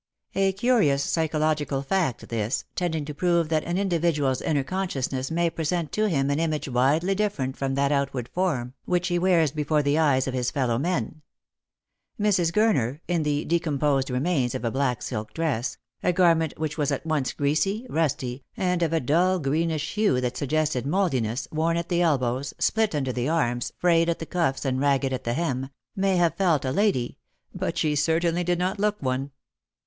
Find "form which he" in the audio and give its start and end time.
8.27-9.19